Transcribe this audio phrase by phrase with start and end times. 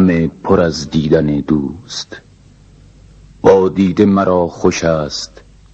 [0.00, 2.16] همه پر از دیدن دوست.
[3.40, 5.30] با دیده مرا خوش است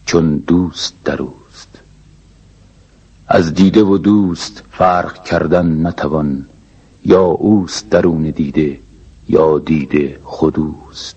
[0.07, 1.69] چون دوست در اوست.
[3.29, 6.47] از دیده و دوست فرق کردن نتوان
[7.05, 8.81] یا اوست درون دیده
[9.29, 11.17] یا دیده خودوست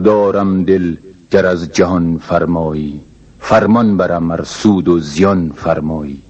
[0.00, 0.96] بردارم دل
[1.30, 3.00] گر از جهان فرمایی
[3.40, 6.22] فرمان برم ار سود و زیان فرمایی.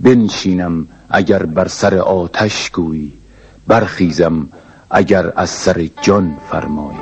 [0.00, 3.12] بنشینم اگر بر سر آتش گویی
[3.66, 4.48] برخیزم
[4.90, 7.01] اگر از سر جان فرمایی.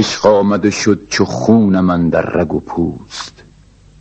[0.00, 3.32] عشق آمد شد چو خونم اندر رگ و پوست.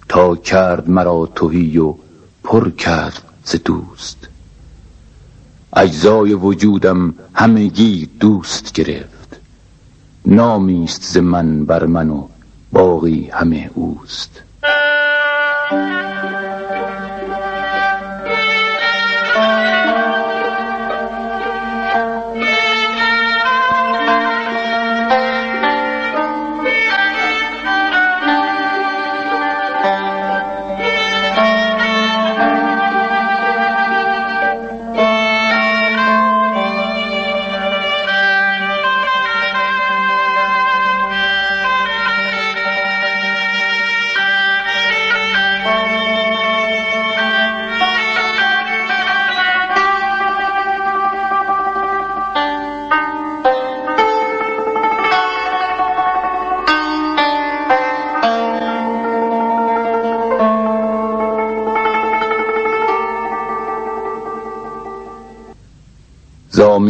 [0.10, 1.96] تا کرد مرا تهی و
[2.44, 4.18] پر کرد ز دوست.
[5.74, 9.40] اجزای وجودم همگی دوست گرفت.
[10.25, 12.28] نامی است ز من بر من و
[12.72, 14.42] باقی همه اوست.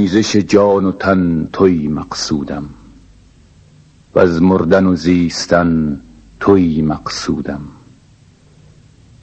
[0.09, 2.65] زامیزش جان و تن توی مقصودم.
[4.15, 6.01] و از مردن و زیستن
[6.39, 7.61] توی مقصودم.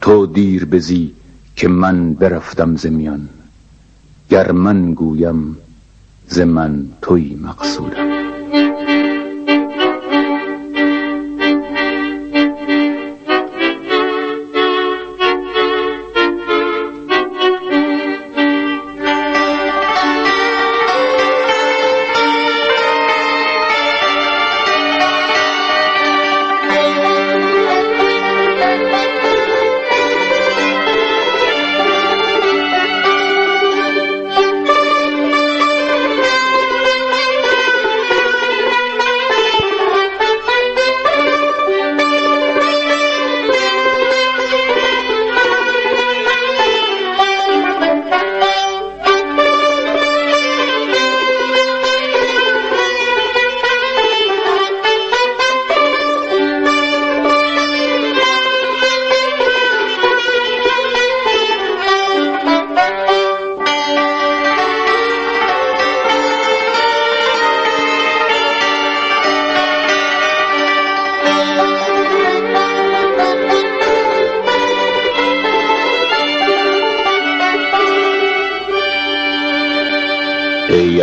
[0.01, 1.13] تو دیر بزی
[1.57, 3.29] که من برفتم زمیان
[4.31, 5.57] گر من گویم
[6.29, 8.16] ز من توی مقصودم.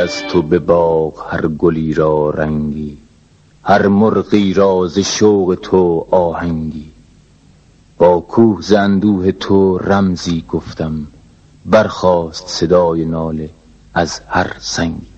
[0.03, 2.97] از تو به باغ هر گلی را رنگی
[3.63, 6.91] هر مرغی را ز شوق تو آهنگی.
[7.97, 11.07] با کوه ز اندوه تو رمزی گفتم
[11.65, 13.49] برخاست صدای ناله
[13.93, 15.12] از هر سنگی.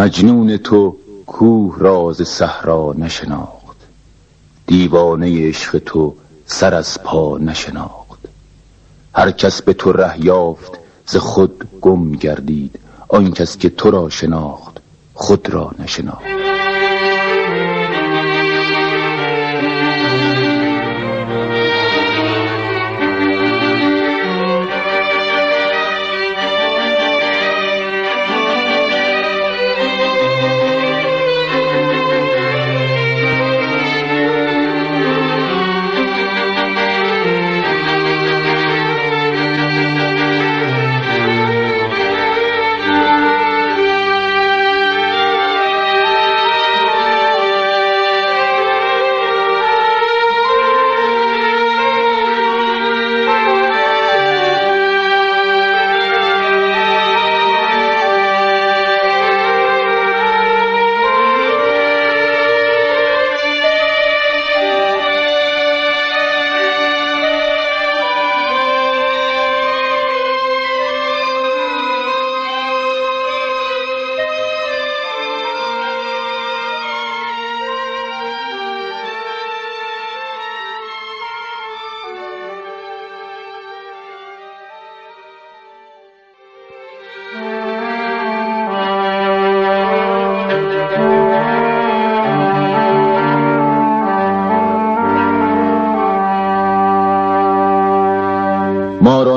[0.00, 3.76] مجنون تو کوه راز صحرا نشناخت.
[4.66, 6.14] دیوانه عشق تو
[6.46, 8.20] سر از پا نشناخت.
[9.14, 10.72] هر کس به تو ره یافت
[11.06, 12.80] ز خود گم گردید.
[13.08, 14.80] آن کس که تو را شناخت
[15.14, 16.39] خود را نشناخت.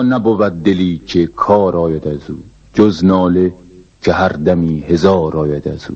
[0.04, 2.38] نبود دلی که کار آید از او
[2.74, 3.54] جز ناله
[4.02, 5.96] که هر دمی هزار آید از او.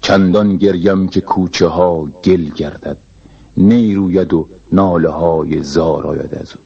[0.00, 2.96] چندان گریم که کوچه ها گل گردد
[3.56, 6.60] نیروید و ناله های زار آید از او.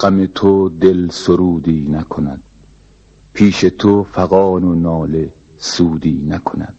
[0.00, 2.42] غم تو دل سرودی نکند.
[3.34, 6.76] پیش تو فقان و ناله سودی نکند.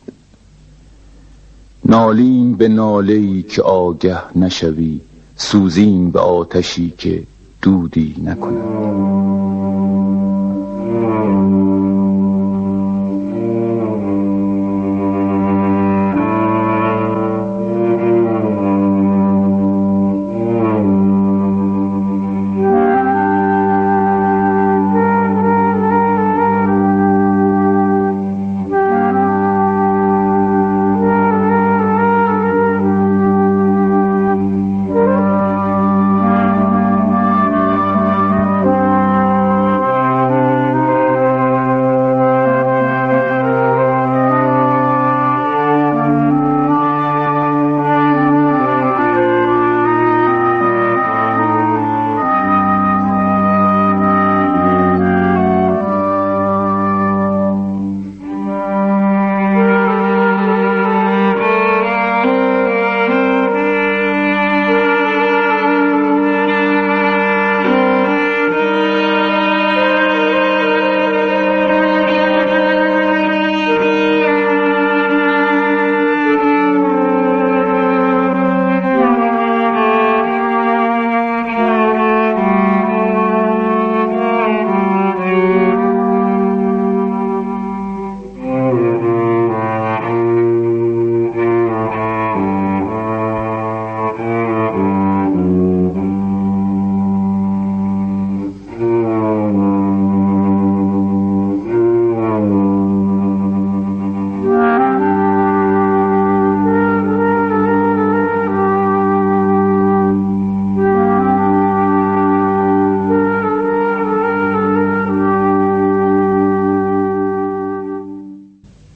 [1.86, 5.02] نالیم به ناله ای که آگه نشوی
[5.36, 7.24] سوزیم به آتشی که
[7.62, 9.21] دودی نکند.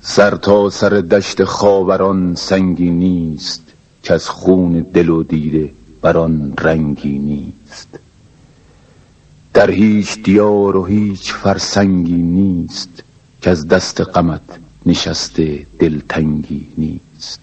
[0.07, 3.63] سر تا سر دشت خاوران سنگی نیست
[4.03, 7.88] که از خون دل و دیده بر آن رنگی نیست.
[9.53, 13.03] در هیچ دیار و هیچ فرسنگی نیست
[13.41, 17.39] که از دست غمت نشسته دلتنگی نیست.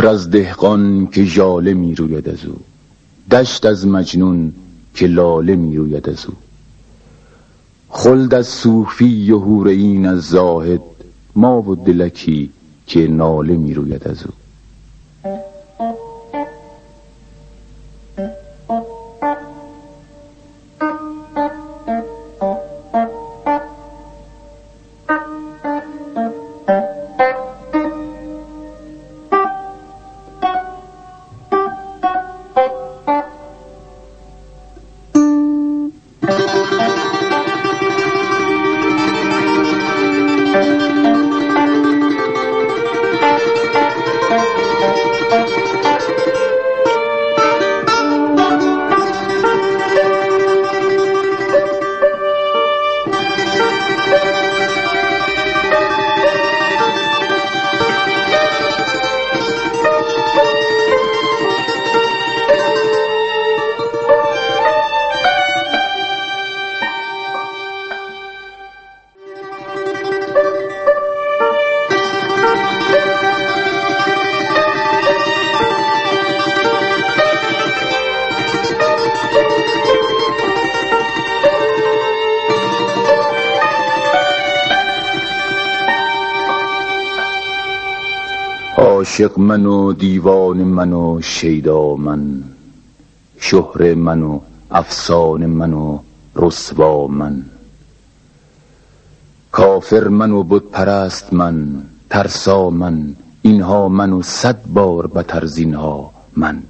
[0.00, 2.56] ابر از دهقان که ژاله می روید از او.
[3.30, 4.52] دشت از مجنون
[4.94, 6.34] که لاله می روید از او.
[7.88, 10.80] خلد از صوفی و هورعین از زاهد
[11.36, 12.50] ما و دلکی
[12.86, 14.32] که ناله می روید از او.
[89.20, 92.42] عاشق من و دیوان من و شیدا من
[93.38, 95.98] شهر من و افسان من و
[96.36, 97.44] رسوا من.
[99.52, 106.10] کافر من و بت پرست من ترسا من اینها من و صد بار بتر زینها
[106.36, 106.62] من.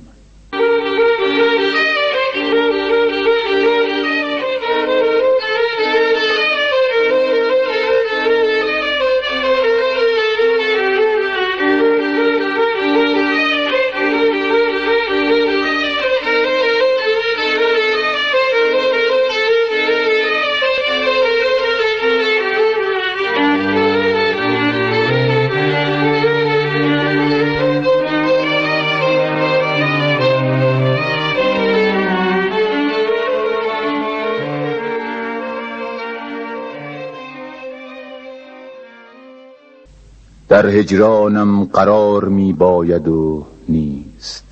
[40.60, 44.44] در هجرانم قرار می باید و نیست.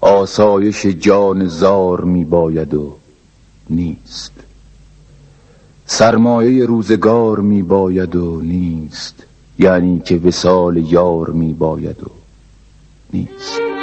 [0.00, 2.96] آسایش جان زار می باید و
[3.70, 4.32] نیست.
[5.86, 9.14] سرمایه روزگار می باید و نیست.
[9.58, 12.10] یعنی که وسال یار می باید و
[13.12, 13.79] نیست.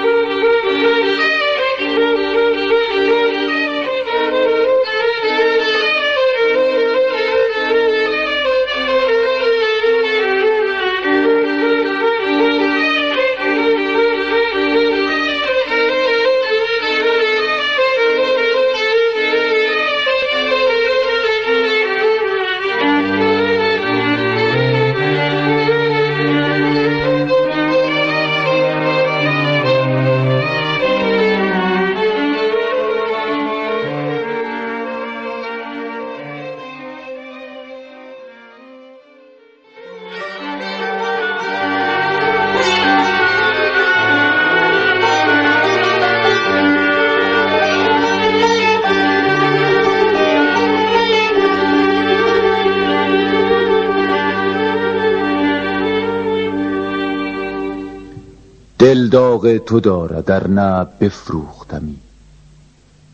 [58.98, 61.96] دل داغ تو دارد در نه بفروختمی.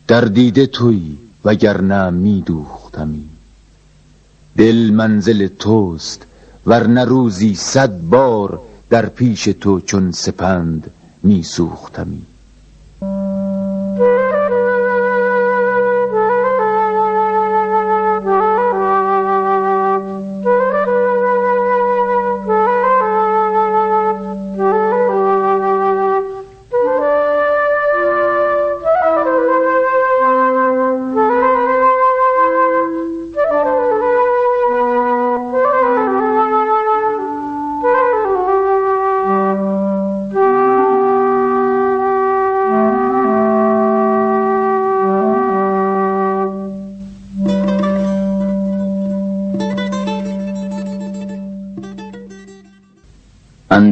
[0.08, 3.28] در دیده تویی وگرنه می دوختمی
[4.56, 6.26] دل منزل توست
[6.66, 10.90] ورنه روزی صد بار در پیش تو چون سپند
[11.22, 12.22] می سوختمی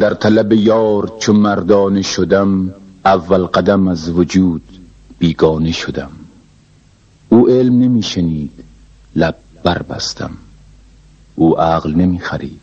[0.03, 4.63] اندر طلب یار چو مردانه شدم اول قدم از وجود
[5.19, 6.11] بیگانه شدم.
[7.29, 8.65] او علم نمی شنید
[9.17, 9.35] لب
[9.65, 10.31] بربستم.
[11.35, 12.61] او عقل نمی خرید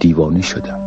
[0.00, 0.83] دیوانه شدم.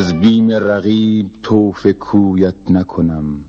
[0.00, 3.44] از بیم رقیب توف کویت نکنم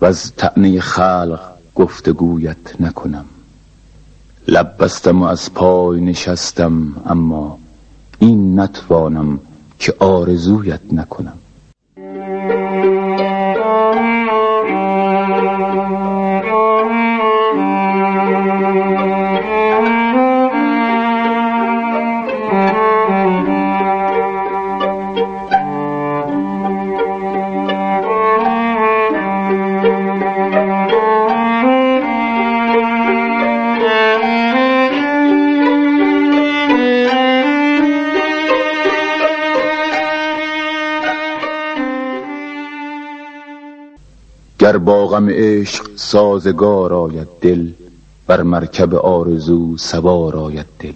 [0.00, 1.40] و از تعنی خلق
[1.74, 3.24] گفتگویت نکنم.
[4.48, 7.58] لب بستم و از پای نشستم اما
[8.18, 9.40] این نتوانم
[9.78, 11.38] که آرزویت نکنم.
[44.68, 47.68] گر با غم عشق سازگار آید دل
[48.26, 50.92] بر مرکب آرزو سوار آید دل.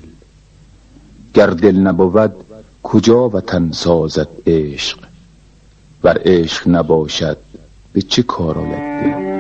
[1.35, 2.32] گر دل نبود
[2.82, 4.98] کجا وطن سازد عشق؟
[6.04, 7.37] ور عشق نباشد
[7.92, 9.31] به چه کار آید دل؟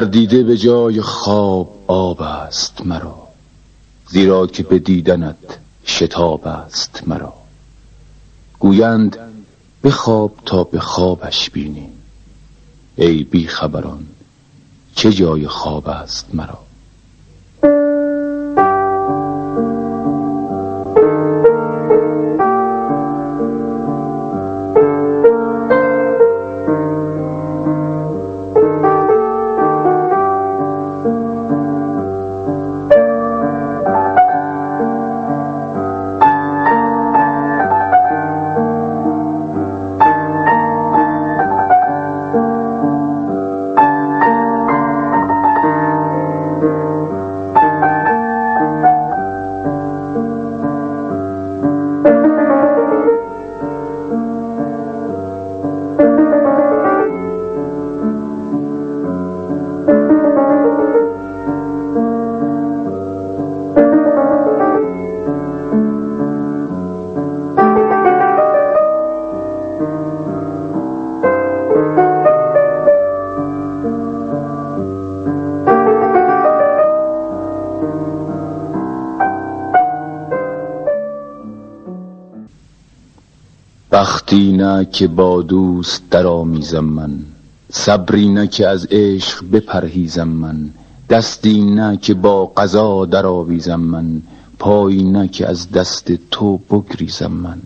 [0.00, 3.28] در دیده به جای خواب آب است مرا
[4.08, 7.32] زیرا که به دیدنت شتاب است مرا.
[8.58, 9.18] گویند
[9.84, 11.88] بخواب تا به خوابش بینی.
[12.96, 14.06] ای بی خبران
[14.94, 16.58] چه جای خواب است مرا؟
[84.30, 87.10] بختی نه که با دوست درآمیزم من
[87.72, 90.70] صبری نه که از عشق بپرهیزم من
[91.08, 94.22] دستی نه که با قضا درآویزم من
[94.58, 97.58] پایی نه که از دست تو بگریزم من.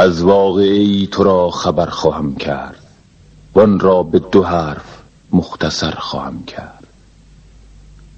[0.00, 2.76] از واقعی تو را خبر خواهم کرد
[3.54, 6.86] وان را به دو حرف مختصر خواهم کرد.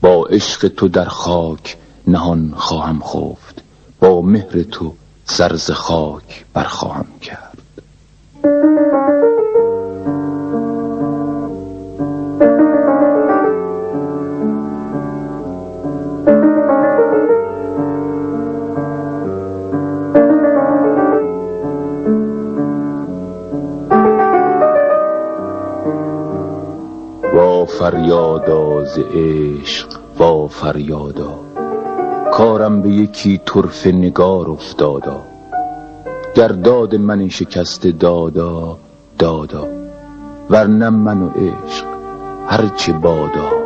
[0.00, 3.62] با عشق تو در خاک نهان خواهم خفت
[4.00, 7.61] با مهر تو سرز خاک برخواهم کرد.
[27.64, 31.38] فریادا ز عشق وا فریادا
[32.32, 35.20] کارم به یکی طرفه نگار افتادا
[36.34, 38.76] گر داد من شکسته دادا
[39.18, 39.68] دادا
[40.50, 41.84] ورنه من و عشق
[42.46, 43.61] هرچه بادا